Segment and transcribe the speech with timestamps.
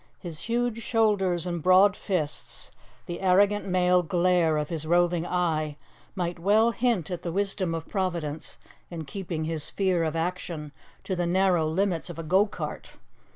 [0.17, 2.71] His huge shoulders and broad fists,
[3.05, 5.77] the arrogant male glare of his roving eye,
[6.15, 8.57] might well hint at the wisdom of providence
[8.89, 10.71] in keeping his sphere of action
[11.03, 12.93] to the narrow limits of a go cart.